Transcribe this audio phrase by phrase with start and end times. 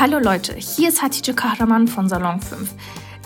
[0.00, 2.72] Hallo Leute, hier ist Hatice Kahraman von Salon 5.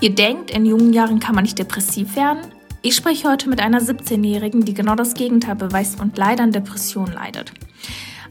[0.00, 2.40] Ihr denkt, in jungen Jahren kann man nicht depressiv werden?
[2.82, 7.12] Ich spreche heute mit einer 17-Jährigen, die genau das Gegenteil beweist und leider an Depressionen
[7.12, 7.52] leidet.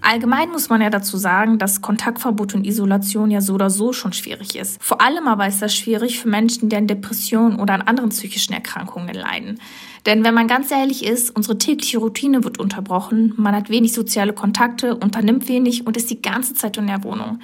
[0.02, 4.12] Allgemein muss man ja dazu sagen, dass Kontaktverbot und Isolation ja so oder so schon
[4.12, 4.84] schwierig ist.
[4.84, 8.52] Vor allem aber ist das schwierig für Menschen, die an Depressionen oder an anderen psychischen
[8.52, 9.62] Erkrankungen leiden.
[10.06, 14.34] Denn wenn man ganz ehrlich ist, unsere tägliche Routine wird unterbrochen, man hat wenig soziale
[14.34, 17.40] Kontakte, unternimmt wenig und ist die ganze Zeit in der Wohnung.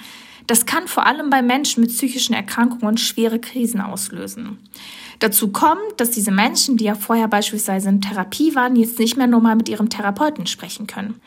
[0.49, 4.58] Das kann vor allem bei Menschen mit psychischen Erkrankungen schwere Krisen auslösen.
[5.20, 9.27] Dazu kommt, dass diese Menschen, die ja vorher beispielsweise in Therapie waren, jetzt nicht mehr
[9.27, 11.22] normal mit ihrem Therapeuten sprechen können.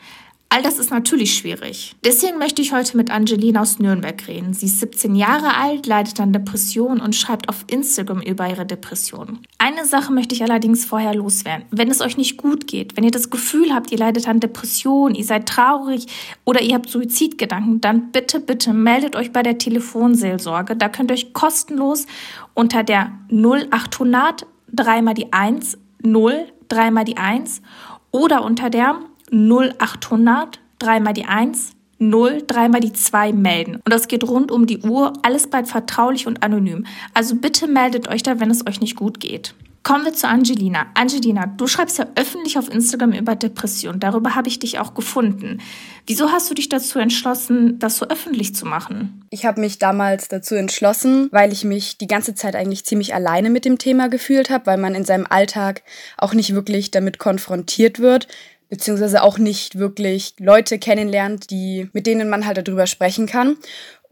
[0.53, 1.95] All das ist natürlich schwierig.
[2.05, 4.53] Deswegen möchte ich heute mit Angelina aus Nürnberg reden.
[4.53, 9.39] Sie ist 17 Jahre alt, leidet an Depressionen und schreibt auf Instagram über ihre Depressionen.
[9.57, 11.65] Eine Sache möchte ich allerdings vorher loswerden.
[11.71, 15.15] Wenn es euch nicht gut geht, wenn ihr das Gefühl habt, ihr leidet an Depressionen,
[15.15, 16.05] ihr seid traurig
[16.45, 20.75] oder ihr habt Suizidgedanken, dann bitte, bitte meldet euch bei der Telefonseelsorge.
[20.75, 22.05] Da könnt ihr euch kostenlos
[22.53, 27.63] unter der 0800 dreimal die 1 0 dreimal die 1
[28.11, 28.99] oder unter der
[29.33, 33.75] 0800, dreimal die 1, 0, dreimal die 2 melden.
[33.75, 36.85] Und das geht rund um die Uhr, alles bald vertraulich und anonym.
[37.13, 39.55] Also bitte meldet euch da, wenn es euch nicht gut geht.
[39.83, 40.85] Kommen wir zu Angelina.
[40.93, 43.99] Angelina, du schreibst ja öffentlich auf Instagram über Depression.
[43.99, 45.59] Darüber habe ich dich auch gefunden.
[46.07, 49.25] Wieso hast du dich dazu entschlossen, das so öffentlich zu machen?
[49.29, 53.49] Ich habe mich damals dazu entschlossen, weil ich mich die ganze Zeit eigentlich ziemlich alleine
[53.49, 55.83] mit dem Thema gefühlt habe, weil man in seinem Alltag
[56.17, 58.29] auch nicht wirklich damit konfrontiert wird,
[58.69, 63.57] beziehungsweise auch nicht wirklich Leute kennenlernt, die, mit denen man halt darüber sprechen kann.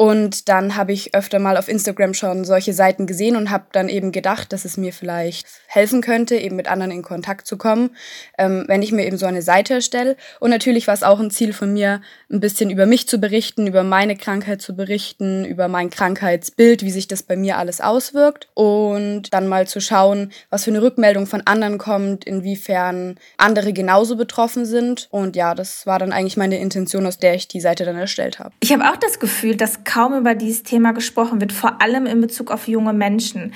[0.02, 3.88] Und dann habe ich öfter mal auf Instagram schon solche Seiten gesehen und habe dann
[3.88, 7.92] eben gedacht, dass es mir vielleicht helfen könnte, eben mit anderen in Kontakt zu kommen,
[8.40, 10.18] ähm, wenn ich mir eben so eine Seite erstelle.
[10.40, 13.68] Und natürlich war es auch ein Ziel von mir, ein bisschen über mich zu berichten,
[13.68, 18.48] über meine Krankheit zu berichten, über mein Krankheitsbild, wie sich das bei mir alles auswirkt
[18.56, 24.16] und dann mal zu schauen, was für eine Rückmeldung von anderen kommt, inwiefern andere genauso
[24.16, 25.10] betroffen sind.
[25.12, 28.40] Und ja, das war dann eigentlich meine Intention, aus der ich die Seite dann erstellt
[28.40, 28.56] habe.
[28.62, 32.22] Ich habe auch das Gefühl, dass kaum über dieses Thema gesprochen wird, vor allem in
[32.22, 33.54] Bezug auf junge Menschen.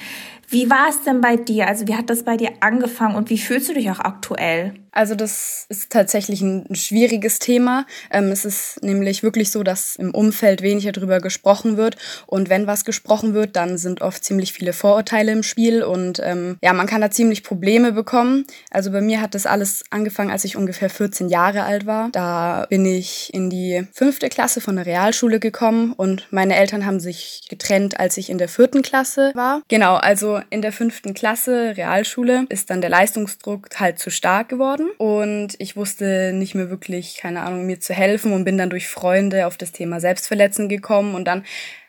[0.49, 1.67] Wie war es denn bei dir?
[1.67, 4.73] Also wie hat das bei dir angefangen und wie fühlst du dich auch aktuell?
[4.95, 7.85] Also das ist tatsächlich ein, schwieriges Thema.
[8.11, 11.97] Ähm, es ist nämlich wirklich so, dass im Umfeld weniger darüber gesprochen wird.
[12.27, 15.83] Und wenn was gesprochen wird, dann sind oft ziemlich viele Vorurteile im Spiel.
[15.83, 18.45] Und ähm, ja, man kann da ziemlich Probleme bekommen.
[18.71, 22.09] Also bei mir hat das alles angefangen, als ich ungefähr 14 Jahre alt war.
[22.13, 27.01] Da bin ich in die fünfte Klasse von der Realschule gekommen und meine Eltern haben
[27.01, 29.61] sich getrennt, als ich in der vierten Klasse war.
[29.67, 34.89] Genau, also in der fünften Klasse Realschule ist dann der Leistungsdruck halt zu stark geworden.
[34.97, 38.87] Und ich wusste nicht mehr wirklich, keine Ahnung, mir zu helfen und bin dann durch
[38.87, 41.15] Freunde auf das Thema Selbstverletzen gekommen.
[41.15, 41.43] Und dann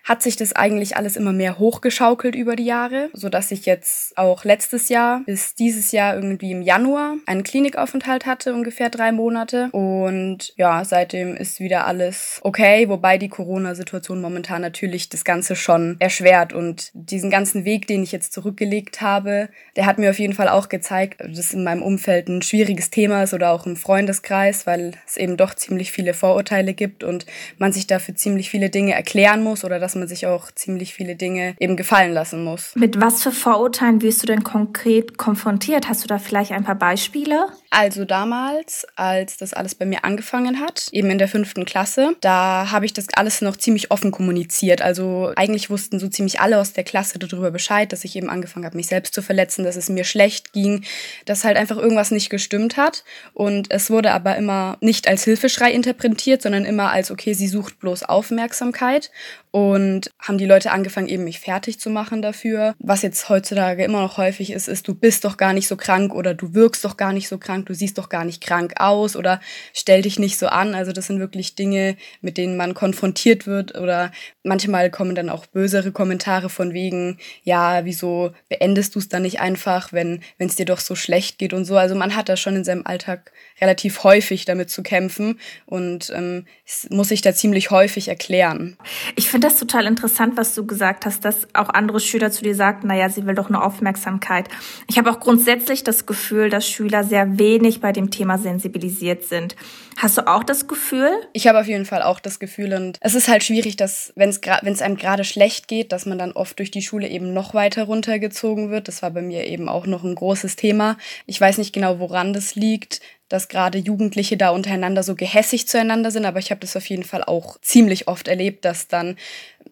[0.06, 4.16] hat sich das eigentlich alles immer mehr hochgeschaukelt über die Jahre, so dass ich jetzt
[4.16, 9.68] auch letztes Jahr bis dieses Jahr irgendwie im Januar einen Klinikaufenthalt hatte, ungefähr drei Monate.
[9.72, 15.96] Und ja, seitdem ist wieder alles okay, wobei die Corona-Situation momentan natürlich das Ganze schon
[15.98, 16.52] erschwert.
[16.52, 20.48] Und diesen ganzen Weg, den ich jetzt zurückgelegt habe, der hat mir auf jeden Fall
[20.48, 24.92] auch gezeigt, dass in meinem Umfeld ein schwieriges Thema ist oder auch im Freundeskreis, weil
[25.04, 27.26] es eben doch ziemlich viele Vorurteile gibt und
[27.58, 31.16] man sich dafür ziemlich viele Dinge erklären muss oder dass man sich auch ziemlich viele
[31.16, 32.74] Dinge eben gefallen lassen muss.
[32.76, 35.88] Mit was für Vorurteilen wirst du denn konkret konfrontiert?
[35.88, 37.48] Hast du da vielleicht ein paar Beispiele?
[37.70, 42.70] Also damals, als das alles bei mir angefangen hat, eben in der fünften Klasse, da
[42.70, 44.80] habe ich das alles noch ziemlich offen kommuniziert.
[44.80, 48.64] Also eigentlich wussten so ziemlich alle aus der Klasse darüber Bescheid, dass ich eben angefangen
[48.64, 50.84] habe, mich selbst zu verletzen, dass es mir schlecht ging,
[51.24, 53.04] dass halt einfach irgendwas nicht gestimmt hat.
[53.34, 57.78] Und es wurde aber immer nicht als Hilfeschrei interpretiert, sondern immer als, okay, sie sucht
[57.80, 59.10] bloß Aufmerksamkeit.
[59.56, 62.74] Und haben die Leute angefangen, eben mich fertig zu machen dafür.
[62.78, 66.14] Was jetzt heutzutage immer noch häufig ist, ist, du bist doch gar nicht so krank
[66.14, 69.16] oder du wirkst doch gar nicht so krank, du siehst doch gar nicht krank aus
[69.16, 69.40] oder
[69.72, 70.74] stell dich nicht so an.
[70.74, 74.12] Also das sind wirklich Dinge, mit denen man konfrontiert wird oder
[74.42, 79.40] manchmal kommen dann auch bösere Kommentare von wegen, ja, wieso beendest du es dann nicht
[79.40, 81.78] einfach, wenn es dir doch so schlecht geht und so.
[81.78, 86.46] Also man hat da schon in seinem Alltag relativ häufig damit zu kämpfen und ähm,
[86.90, 88.76] muss sich da ziemlich häufig erklären.
[89.14, 92.54] Ich finde das total interessant, was du gesagt hast, dass auch andere Schüler zu dir
[92.54, 94.48] sagten, naja, sie will doch nur Aufmerksamkeit.
[94.88, 99.56] Ich habe auch grundsätzlich das Gefühl, dass Schüler sehr wenig bei dem Thema sensibilisiert sind.
[99.98, 101.10] Hast du auch das Gefühl?
[101.32, 104.28] Ich habe auf jeden Fall auch das Gefühl und es ist halt schwierig, dass wenn
[104.28, 107.32] es wenn es einem gerade schlecht geht, dass man dann oft durch die Schule eben
[107.32, 108.88] noch weiter runtergezogen wird.
[108.88, 110.98] Das war bei mir eben auch noch ein großes Thema.
[111.24, 116.10] Ich weiß nicht genau, woran das liegt dass gerade Jugendliche da untereinander so gehässig zueinander
[116.10, 119.16] sind, aber ich habe das auf jeden Fall auch ziemlich oft erlebt, dass dann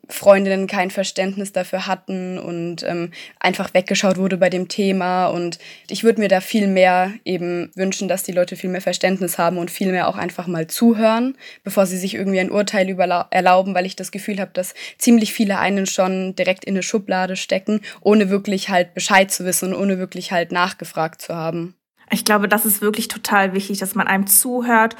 [0.08, 5.28] Freundinnen kein Verständnis dafür hatten und ähm, einfach weggeschaut wurde bei dem Thema.
[5.28, 5.58] Und
[5.88, 9.56] ich würde mir da viel mehr eben wünschen, dass die Leute viel mehr Verständnis haben
[9.58, 12.84] und viel mehr auch einfach mal zuhören, bevor sie sich irgendwie ein Urteil
[13.30, 17.36] erlauben, weil ich das Gefühl habe, dass ziemlich viele einen schon direkt in eine Schublade
[17.36, 21.74] stecken, ohne wirklich halt Bescheid zu wissen und ohne wirklich halt nachgefragt zu haben.
[22.10, 24.96] Ich glaube, das ist wirklich total wichtig, dass man einem zuhört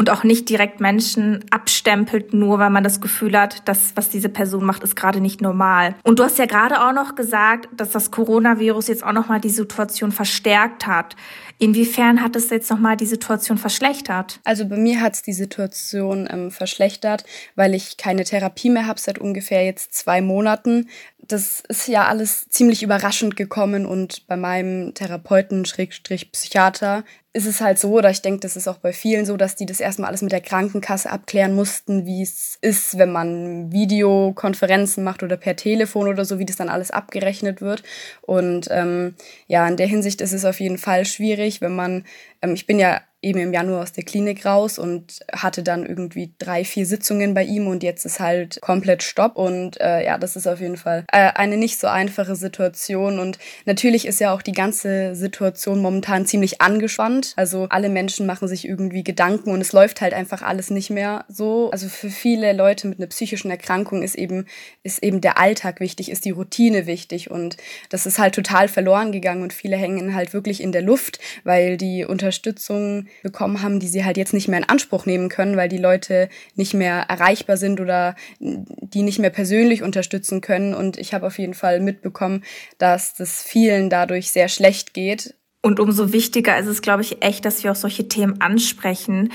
[0.00, 4.30] und auch nicht direkt Menschen abstempelt, nur weil man das Gefühl hat, dass was diese
[4.30, 5.94] Person macht, ist gerade nicht normal.
[6.04, 9.42] Und du hast ja gerade auch noch gesagt, dass das Coronavirus jetzt auch noch mal
[9.42, 11.16] die Situation verstärkt hat.
[11.58, 14.40] Inwiefern hat es jetzt noch mal die Situation verschlechtert?
[14.44, 18.98] Also bei mir hat es die Situation ähm, verschlechtert, weil ich keine Therapie mehr habe
[18.98, 20.88] seit ungefähr jetzt zwei Monaten.
[21.18, 27.60] Das ist ja alles ziemlich überraschend gekommen und bei meinem Therapeuten, Schrägstrich Psychiater, ist es
[27.60, 30.08] halt so, oder ich denke, das ist auch bei vielen so, dass die das erstmal
[30.08, 35.54] alles mit der Krankenkasse abklären mussten, wie es ist, wenn man Videokonferenzen macht oder per
[35.54, 37.84] Telefon oder so, wie das dann alles abgerechnet wird.
[38.22, 39.14] Und ähm,
[39.46, 42.04] ja, in der Hinsicht ist es auf jeden Fall schwierig, wenn man,
[42.42, 46.32] ähm, ich bin ja eben im Januar aus der Klinik raus und hatte dann irgendwie
[46.38, 49.36] drei, vier Sitzungen bei ihm und jetzt ist halt komplett Stopp.
[49.36, 53.18] Und äh, ja, das ist auf jeden Fall äh, eine nicht so einfache Situation.
[53.18, 57.34] Und natürlich ist ja auch die ganze Situation momentan ziemlich angespannt.
[57.36, 61.26] Also alle Menschen machen sich irgendwie Gedanken und es läuft halt einfach alles nicht mehr
[61.28, 61.70] so.
[61.72, 64.46] Also für viele Leute mit einer psychischen Erkrankung ist eben,
[64.82, 67.30] ist eben der Alltag wichtig, ist die Routine wichtig.
[67.30, 67.58] Und
[67.90, 71.76] das ist halt total verloren gegangen und viele hängen halt wirklich in der Luft, weil
[71.76, 75.68] die Unterstützung bekommen haben, die sie halt jetzt nicht mehr in Anspruch nehmen können, weil
[75.68, 80.74] die Leute nicht mehr erreichbar sind oder die nicht mehr persönlich unterstützen können.
[80.74, 82.44] Und ich habe auf jeden Fall mitbekommen,
[82.78, 85.34] dass das vielen dadurch sehr schlecht geht.
[85.62, 89.30] Und umso wichtiger ist es, glaube ich, echt, dass wir auch solche Themen ansprechen,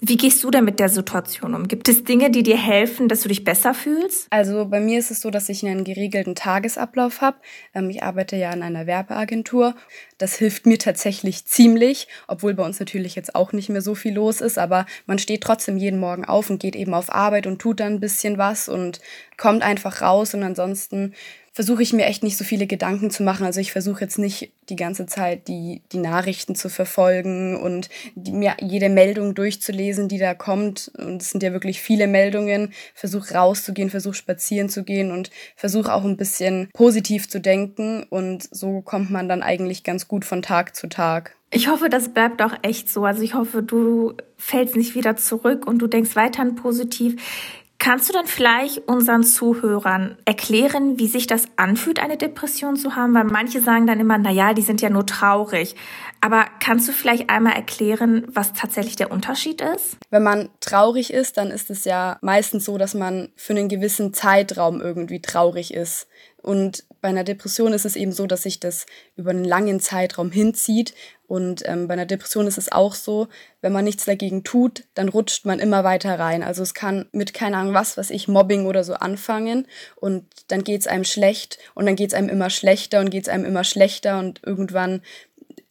[0.00, 1.66] wie gehst du denn mit der Situation um?
[1.66, 4.28] Gibt es Dinge, die dir helfen, dass du dich besser fühlst?
[4.30, 7.38] Also bei mir ist es so, dass ich einen geregelten Tagesablauf habe.
[7.74, 9.74] Ähm, ich arbeite ja in einer Werbeagentur.
[10.18, 14.14] Das hilft mir tatsächlich ziemlich, obwohl bei uns natürlich jetzt auch nicht mehr so viel
[14.14, 14.58] los ist.
[14.58, 17.94] Aber man steht trotzdem jeden Morgen auf und geht eben auf Arbeit und tut dann
[17.94, 19.00] ein bisschen was und
[19.36, 20.32] kommt einfach raus.
[20.34, 21.14] Und ansonsten
[21.58, 23.44] versuche ich mir echt nicht so viele Gedanken zu machen.
[23.44, 28.30] Also ich versuche jetzt nicht die ganze Zeit die, die Nachrichten zu verfolgen und die,
[28.30, 30.92] mir jede Meldung durchzulesen, die da kommt.
[30.96, 32.72] Und es sind ja wirklich viele Meldungen.
[32.94, 38.04] Versuche rauszugehen, versuche spazieren zu gehen und versuche auch ein bisschen positiv zu denken.
[38.04, 41.34] Und so kommt man dann eigentlich ganz gut von Tag zu Tag.
[41.50, 43.04] Ich hoffe, das bleibt auch echt so.
[43.04, 47.16] Also ich hoffe, du fällst nicht wieder zurück und du denkst weiterhin positiv.
[47.88, 53.14] Kannst du dann vielleicht unseren Zuhörern erklären, wie sich das anfühlt, eine Depression zu haben?
[53.14, 55.74] Weil manche sagen dann immer, na ja, die sind ja nur traurig.
[56.20, 59.96] Aber kannst du vielleicht einmal erklären, was tatsächlich der Unterschied ist?
[60.10, 64.12] Wenn man traurig ist, dann ist es ja meistens so, dass man für einen gewissen
[64.12, 66.08] Zeitraum irgendwie traurig ist.
[66.42, 68.84] Und bei einer Depression ist es eben so, dass sich das
[69.16, 70.92] über einen langen Zeitraum hinzieht.
[71.28, 73.28] Und ähm, bei einer Depression ist es auch so,
[73.60, 76.42] wenn man nichts dagegen tut, dann rutscht man immer weiter rein.
[76.42, 79.66] Also es kann mit keine Ahnung was, was ich Mobbing oder so anfangen
[79.96, 83.24] und dann geht es einem schlecht und dann geht es einem immer schlechter und geht
[83.24, 85.02] es einem immer schlechter und irgendwann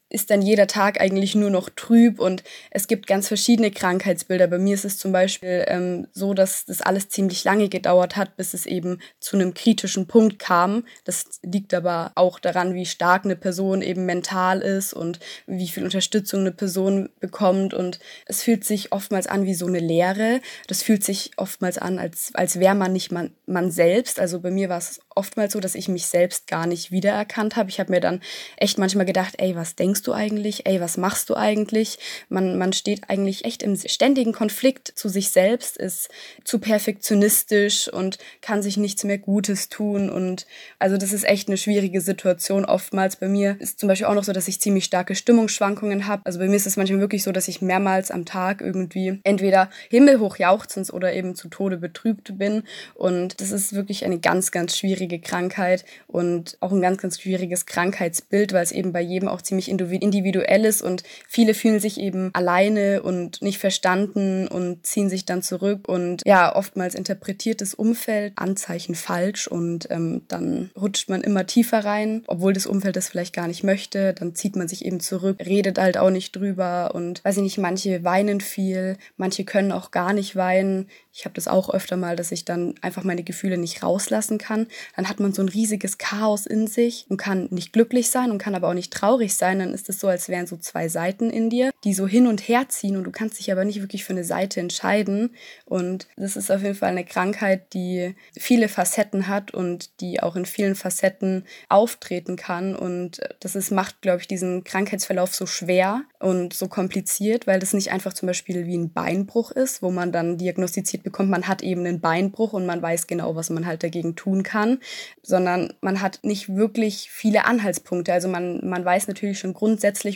[0.10, 4.48] ist dann jeder Tag eigentlich nur noch trüb und es gibt ganz verschiedene Krankheitsbilder.
[4.48, 8.38] Bei mir ist es zum Beispiel ähm, so, dass das alles ziemlich lange gedauert hat,
[8.38, 10.86] bis es eben zu einem kritischen Punkt kam.
[11.04, 15.84] Das liegt aber auch daran, wie stark eine Person eben mental ist und wie viel
[15.84, 17.74] Unterstützung eine Person bekommt.
[17.74, 20.40] Und es fühlt sich oftmals an wie so eine Leere.
[20.68, 24.20] Das fühlt sich oftmals an, als, als wäre man nicht man, man selbst.
[24.20, 27.70] Also bei mir war es oftmals so, dass ich mich selbst gar nicht wiedererkannt habe.
[27.70, 28.22] Ich habe mir dann
[28.56, 30.68] echt manchmal gedacht, ey, was denkst du eigentlich?
[30.68, 31.98] Ey, was machst du eigentlich?
[32.30, 36.10] Man, man steht eigentlich echt im ständigen Konflikt zu sich selbst, ist
[36.44, 40.10] zu perfektionistisch und kann sich nichts mehr Gutes tun.
[40.10, 40.46] Und
[40.78, 42.66] also das ist echt eine schwierige Situation.
[42.66, 46.22] Oftmals bei mir ist zum Beispiel auch noch so, dass ich ziemlich starke Stimmungsschwankungen habe.
[46.26, 49.70] Also bei mir ist es manchmal wirklich so, dass ich mehrmals am Tag irgendwie entweder
[49.90, 52.64] himmelhoch jauchzend oder eben zu Tode betrübt bin.
[52.94, 57.66] Und das ist wirklich eine ganz, ganz schwierige Krankheit und auch ein ganz, ganz schwieriges
[57.66, 62.30] Krankheitsbild, weil es eben bei jedem auch ziemlich individuell ist und viele fühlen sich eben
[62.34, 68.34] alleine und nicht verstanden und ziehen sich dann zurück und ja, oftmals interpretiert das Umfeld
[68.36, 73.34] Anzeichen falsch und ähm, dann rutscht man immer tiefer rein, obwohl das Umfeld das vielleicht
[73.34, 77.24] gar nicht möchte, dann zieht man sich eben zurück, redet halt auch nicht drüber und
[77.24, 80.90] weiß ich nicht, manche weinen viel, manche können auch gar nicht weinen.
[81.14, 84.68] Ich habe das auch öfter mal, dass ich dann einfach meine Gefühle nicht rauslassen kann.
[84.96, 88.38] Dann hat man so ein riesiges Chaos in sich und kann nicht glücklich sein und
[88.38, 89.60] kann aber auch nicht traurig sein.
[89.60, 92.42] Dann ist es so, als wären so zwei Seiten in dir, die so hin und
[92.42, 95.36] her ziehen und du kannst dich aber nicht wirklich für eine Seite entscheiden.
[95.66, 100.36] Und das ist auf jeden Fall eine Krankheit, die viele Facetten hat und die auch
[100.36, 102.76] in vielen Facetten auftreten kann.
[102.76, 107.74] Und das ist, macht, glaube ich, diesen Krankheitsverlauf so schwer und so kompliziert, weil das
[107.74, 111.62] nicht einfach zum Beispiel wie ein Beinbruch ist, wo man dann diagnostiziert bekommt, man hat
[111.62, 114.80] eben einen Beinbruch und man weiß genau, was man halt dagegen tun kann,
[115.22, 118.12] sondern man hat nicht wirklich viele Anhaltspunkte.
[118.14, 119.67] Also man, man weiß natürlich schon grundsätzlich,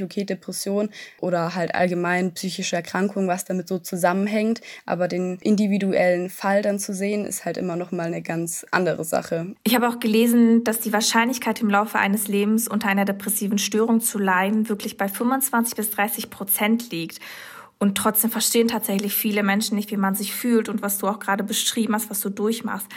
[0.03, 0.89] okay, Depression
[1.19, 6.93] oder halt allgemein psychische Erkrankung, was damit so zusammenhängt, aber den individuellen Fall dann zu
[6.93, 9.55] sehen, ist halt immer noch mal eine ganz andere Sache.
[9.63, 14.01] Ich habe auch gelesen, dass die Wahrscheinlichkeit im Laufe eines Lebens unter einer depressiven Störung
[14.01, 17.19] zu leiden wirklich bei 25 bis 30 Prozent liegt.
[17.79, 21.17] Und trotzdem verstehen tatsächlich viele Menschen nicht, wie man sich fühlt und was du auch
[21.17, 22.87] gerade beschrieben hast, was du durchmachst.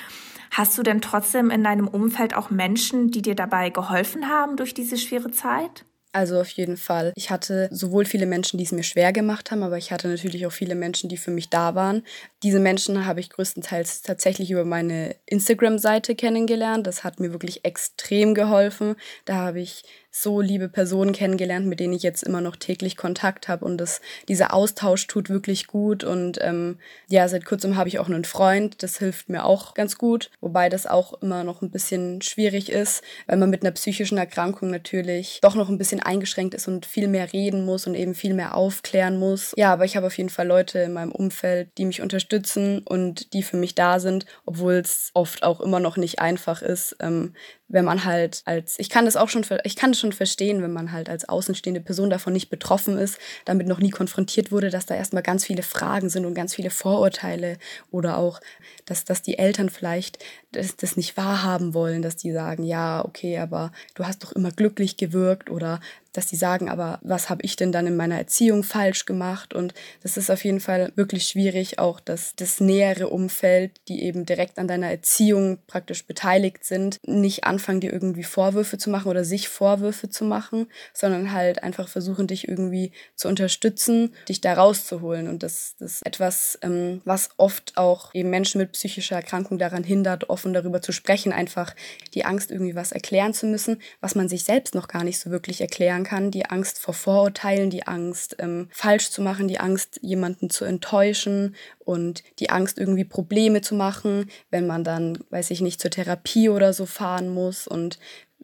[0.50, 4.74] Hast du denn trotzdem in deinem Umfeld auch Menschen, die dir dabei geholfen haben durch
[4.74, 5.86] diese schwere Zeit?
[6.14, 7.12] Also auf jeden Fall.
[7.16, 10.46] Ich hatte sowohl viele Menschen, die es mir schwer gemacht haben, aber ich hatte natürlich
[10.46, 12.04] auch viele Menschen, die für mich da waren.
[12.44, 16.86] Diese Menschen habe ich größtenteils tatsächlich über meine Instagram-Seite kennengelernt.
[16.86, 18.94] Das hat mir wirklich extrem geholfen.
[19.24, 19.82] Da habe ich
[20.16, 23.64] so liebe Personen kennengelernt, mit denen ich jetzt immer noch täglich Kontakt habe.
[23.64, 26.04] Und das, dieser Austausch tut wirklich gut.
[26.04, 26.78] Und ähm,
[27.08, 30.68] ja, seit kurzem habe ich auch einen Freund, das hilft mir auch ganz gut, wobei
[30.68, 35.40] das auch immer noch ein bisschen schwierig ist, weil man mit einer psychischen Erkrankung natürlich
[35.42, 38.54] doch noch ein bisschen eingeschränkt ist und viel mehr reden muss und eben viel mehr
[38.54, 39.52] aufklären muss.
[39.56, 43.32] Ja, aber ich habe auf jeden Fall Leute in meinem Umfeld, die mich unterstützen und
[43.32, 47.34] die für mich da sind, obwohl es oft auch immer noch nicht einfach ist, ähm,
[47.74, 50.92] wenn man halt als, ich kann das auch schon, ich kann schon verstehen, wenn man
[50.92, 54.94] halt als außenstehende Person davon nicht betroffen ist, damit noch nie konfrontiert wurde, dass da
[54.94, 57.58] erstmal ganz viele Fragen sind und ganz viele Vorurteile
[57.90, 58.40] oder auch,
[58.86, 63.38] dass, dass die Eltern vielleicht das, das nicht wahrhaben wollen, dass die sagen, ja, okay,
[63.38, 65.80] aber du hast doch immer glücklich gewirkt oder
[66.14, 69.52] dass die sagen, aber was habe ich denn dann in meiner Erziehung falsch gemacht?
[69.52, 74.24] Und das ist auf jeden Fall wirklich schwierig, auch dass das nähere Umfeld, die eben
[74.24, 79.24] direkt an deiner Erziehung praktisch beteiligt sind, nicht anfangen, dir irgendwie Vorwürfe zu machen oder
[79.24, 85.28] sich Vorwürfe zu machen, sondern halt einfach versuchen, dich irgendwie zu unterstützen, dich da rauszuholen.
[85.28, 89.82] Und das, das ist etwas, ähm, was oft auch eben Menschen mit psychischer Erkrankung daran
[89.82, 91.74] hindert, offen darüber zu sprechen, einfach
[92.14, 95.30] die Angst, irgendwie was erklären zu müssen, was man sich selbst noch gar nicht so
[95.30, 99.98] wirklich erklären kann, die Angst vor Vorurteilen, die Angst, ähm, falsch zu machen, die Angst,
[100.02, 105.60] jemanden zu enttäuschen und die Angst, irgendwie Probleme zu machen, wenn man dann, weiß ich
[105.60, 107.66] nicht, zur Therapie oder so fahren muss.
[107.66, 107.98] Und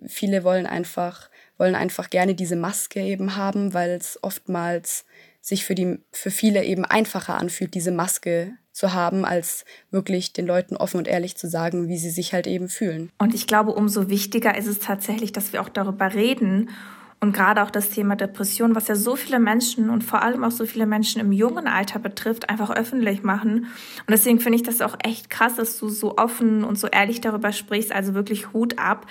[0.07, 5.05] viele wollen einfach, wollen einfach gerne diese Maske eben haben, weil es oftmals
[5.40, 10.47] sich für, die, für viele eben einfacher anfühlt, diese Maske zu haben, als wirklich den
[10.47, 13.11] Leuten offen und ehrlich zu sagen, wie sie sich halt eben fühlen.
[13.19, 16.71] Und ich glaube, umso wichtiger ist es tatsächlich, dass wir auch darüber reden
[17.20, 20.50] und gerade auch das Thema Depression, was ja so viele Menschen und vor allem auch
[20.50, 23.66] so viele Menschen im jungen Alter betrifft, einfach öffentlich machen.
[24.06, 27.20] Und deswegen finde ich das auch echt krass, dass du so offen und so ehrlich
[27.20, 27.92] darüber sprichst.
[27.92, 29.06] Also wirklich Hut ab.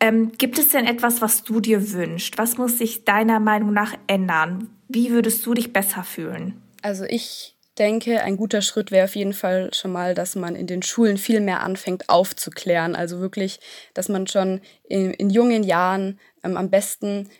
[0.00, 2.36] Ähm, gibt es denn etwas, was du dir wünschst?
[2.36, 4.68] Was muss sich deiner Meinung nach ändern?
[4.88, 6.60] Wie würdest du dich besser fühlen?
[6.82, 10.66] Also ich denke, ein guter Schritt wäre auf jeden Fall schon mal, dass man in
[10.66, 12.94] den Schulen viel mehr anfängt aufzuklären.
[12.94, 13.58] Also wirklich,
[13.94, 17.30] dass man schon in, in jungen Jahren ähm, am besten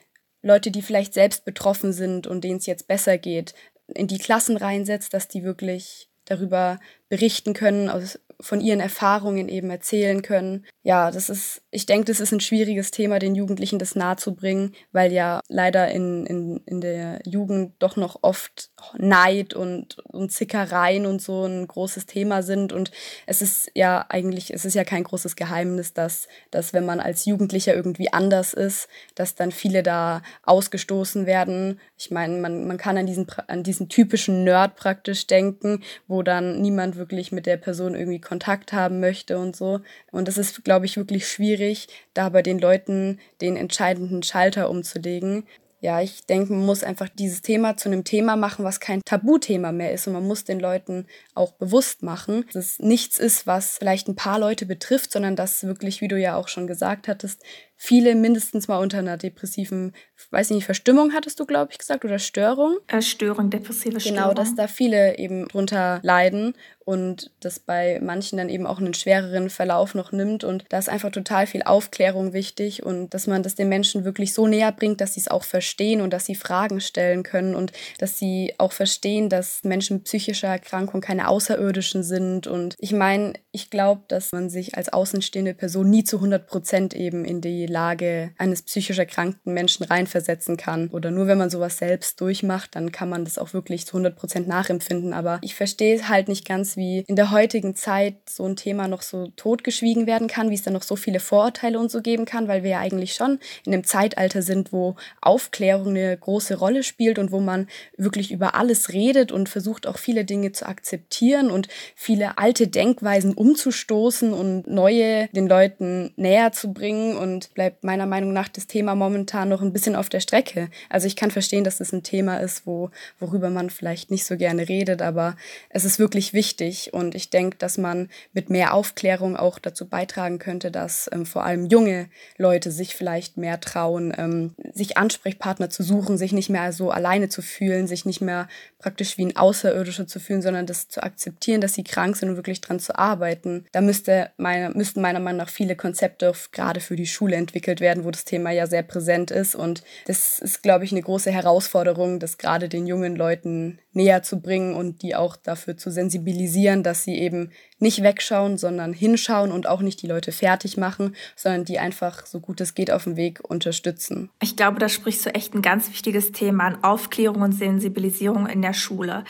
[0.42, 3.54] Leute, die vielleicht selbst betroffen sind und denen es jetzt besser geht,
[3.94, 6.80] in die Klassen reinsetzt, dass die wirklich darüber
[7.10, 10.64] berichten können, aus, von ihren Erfahrungen eben erzählen können.
[10.82, 15.12] Ja, das ist, ich denke, das ist ein schwieriges Thema, den Jugendlichen das nahezubringen, weil
[15.12, 21.20] ja leider in, in, in der Jugend doch noch oft Neid und, und Zickereien und
[21.20, 22.72] so ein großes Thema sind.
[22.72, 22.92] Und
[23.26, 27.26] es ist ja eigentlich, es ist ja kein großes Geheimnis, dass, dass wenn man als
[27.26, 31.78] Jugendlicher irgendwie anders ist, dass dann viele da ausgestoßen werden.
[31.98, 36.62] Ich meine, man, man kann an diesen, an diesen typischen Nerd praktisch denken, wo dann
[36.62, 39.80] niemand wirklich mit der Person irgendwie Kontakt haben möchte und so.
[40.10, 45.48] Und es ist, glaube ich, wirklich schwierig, da bei den Leuten den entscheidenden Schalter umzulegen.
[45.80, 49.72] Ja, ich denke, man muss einfach dieses Thema zu einem Thema machen, was kein Tabuthema
[49.72, 50.06] mehr ist.
[50.06, 54.14] Und man muss den Leuten auch bewusst machen, dass es nichts ist, was vielleicht ein
[54.14, 57.42] paar Leute betrifft, sondern dass wirklich, wie du ja auch schon gesagt hattest,
[57.82, 59.94] viele mindestens mal unter einer depressiven,
[60.30, 62.76] weiß ich nicht, Verstimmung hattest du, glaube ich, gesagt, oder Störung?
[62.88, 64.18] Äh, Störung, depressive Störung.
[64.18, 66.54] Genau, dass da viele eben drunter leiden
[66.90, 70.44] und das bei manchen dann eben auch einen schwereren Verlauf noch nimmt.
[70.44, 74.34] Und da ist einfach total viel Aufklärung wichtig und dass man das den Menschen wirklich
[74.34, 77.72] so näher bringt, dass sie es auch verstehen und dass sie Fragen stellen können und
[77.98, 82.46] dass sie auch verstehen, dass Menschen psychischer Erkrankung keine Außerirdischen sind.
[82.46, 86.94] Und ich meine, ich glaube, dass man sich als außenstehende Person nie zu 100 Prozent
[86.94, 90.88] eben in die Lage eines psychisch erkrankten Menschen reinversetzen kann.
[90.88, 94.16] Oder nur wenn man sowas selbst durchmacht, dann kann man das auch wirklich zu 100
[94.16, 95.12] Prozent nachempfinden.
[95.12, 99.02] Aber ich verstehe halt nicht ganz, wie in der heutigen Zeit so ein Thema noch
[99.02, 102.48] so totgeschwiegen werden kann, wie es da noch so viele Vorurteile und so geben kann,
[102.48, 107.18] weil wir ja eigentlich schon in einem Zeitalter sind, wo Aufklärung eine große Rolle spielt
[107.18, 111.68] und wo man wirklich über alles redet und versucht auch viele Dinge zu akzeptieren und
[111.94, 118.32] viele alte Denkweisen umzustoßen und neue den Leuten näher zu bringen und bleibt meiner Meinung
[118.32, 120.70] nach das Thema momentan noch ein bisschen auf der Strecke.
[120.88, 122.88] Also ich kann verstehen, dass das ein Thema ist, wo,
[123.18, 125.36] worüber man vielleicht nicht so gerne redet, aber
[125.68, 130.38] es ist wirklich wichtig und ich denke, dass man mit mehr Aufklärung auch dazu beitragen
[130.38, 135.82] könnte, dass ähm, vor allem junge Leute sich vielleicht mehr trauen, ähm, sich Ansprechpartner zu
[135.82, 138.48] suchen, sich nicht mehr so alleine zu fühlen, sich nicht mehr
[138.80, 142.36] praktisch wie ein Außerirdischer zu fühlen, sondern das zu akzeptieren, dass sie krank sind und
[142.36, 143.66] wirklich dran zu arbeiten.
[143.72, 148.04] Da müsste meine, müssten meiner Meinung nach viele Konzepte gerade für die Schule entwickelt werden,
[148.04, 149.54] wo das Thema ja sehr präsent ist.
[149.54, 154.40] Und das ist, glaube ich, eine große Herausforderung, das gerade den jungen Leuten näher zu
[154.40, 159.66] bringen und die auch dafür zu sensibilisieren, dass sie eben nicht wegschauen, sondern hinschauen und
[159.66, 163.16] auch nicht die Leute fertig machen, sondern die einfach so gut es geht auf dem
[163.16, 164.30] Weg unterstützen.
[164.40, 168.62] Ich glaube, da sprichst du echt ein ganz wichtiges Thema an Aufklärung und Sensibilisierung in
[168.62, 169.24] der Schule.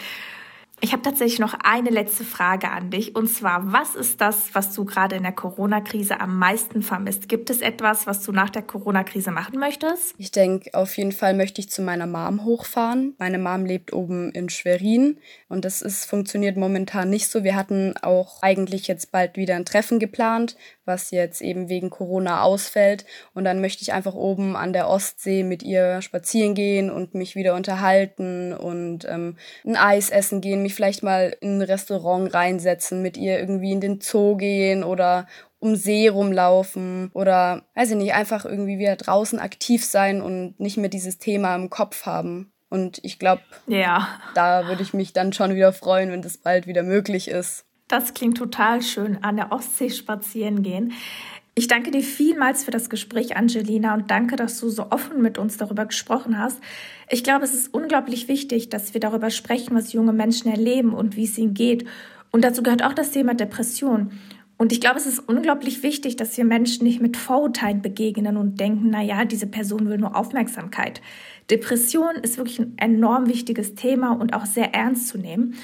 [0.83, 3.15] Ich habe tatsächlich noch eine letzte Frage an dich.
[3.15, 7.29] Und zwar, was ist das, was du gerade in der Corona-Krise am meisten vermisst?
[7.29, 10.15] Gibt es etwas, was du nach der Corona-Krise machen möchtest?
[10.17, 13.15] Ich denke, auf jeden Fall möchte ich zu meiner Mom hochfahren.
[13.19, 15.19] Meine Mom lebt oben in Schwerin
[15.49, 17.45] und das ist, funktioniert momentan nicht so.
[17.45, 20.57] Wir hatten auch eigentlich jetzt bald wieder ein Treffen geplant,
[20.87, 23.05] was jetzt eben wegen Corona ausfällt.
[23.35, 27.37] Und dann möchte ich einfach oben an der Ostsee mit ihr spazieren gehen und mich
[27.37, 33.03] wieder unterhalten und ähm, ein Eis essen gehen, mich vielleicht mal in ein Restaurant reinsetzen,
[33.03, 35.27] mit ihr irgendwie in den Zoo gehen oder
[35.59, 40.77] um See rumlaufen oder, weiß ich nicht, einfach irgendwie wieder draußen aktiv sein und nicht
[40.77, 42.53] mehr dieses Thema im Kopf haben.
[42.71, 44.09] Und ich glaube, ja.
[44.35, 47.65] da würde ich mich dann schon wieder freuen, wenn das bald wieder möglich ist.
[47.89, 50.93] Das klingt total schön, an der Ostsee spazieren gehen.
[51.61, 55.37] Ich danke dir vielmals für das Gespräch, Angelina, und danke, dass du so offen mit
[55.37, 56.59] uns darüber gesprochen hast.
[57.11, 61.17] Ich glaube, es ist unglaublich wichtig, dass wir darüber sprechen, was junge Menschen erleben und
[61.17, 61.85] wie es ihnen geht.
[62.31, 64.11] Und dazu gehört auch das Thema Depression.
[64.57, 68.59] Und ich glaube, es ist unglaublich wichtig, dass wir Menschen nicht mit Vorurteilen begegnen und
[68.59, 71.03] denken, na ja, diese Person will nur Aufmerksamkeit.
[71.51, 75.57] Depression ist wirklich ein enorm wichtiges Thema und auch sehr ernst zu nehmen.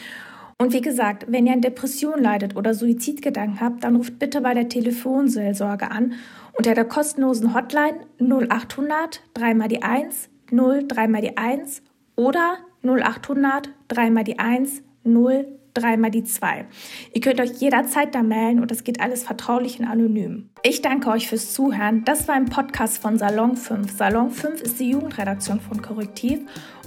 [0.58, 4.54] Und wie gesagt, wenn ihr an Depression leidet oder Suizidgedanken habt, dann ruft bitte bei
[4.54, 6.14] der Telefonseelsorge an
[6.54, 11.82] unter der kostenlosen Hotline 0800 3 mal die 1 0 3 mal die 1
[12.14, 16.64] oder 0800 3 mal die 1 0 3 mal die 2.
[17.12, 20.48] Ihr könnt euch jederzeit da melden und das geht alles vertraulich und anonym.
[20.62, 22.02] Ich danke euch fürs Zuhören.
[22.04, 23.92] Das war ein Podcast von Salon 5.
[23.94, 26.40] Salon 5 ist die Jugendredaktion von Korrektiv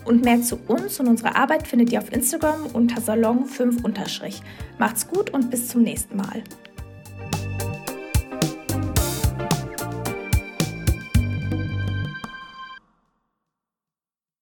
[0.05, 3.83] und mehr zu uns und unserer Arbeit findet ihr auf Instagram unter Salon 5
[4.77, 6.43] Macht's gut und bis zum nächsten Mal.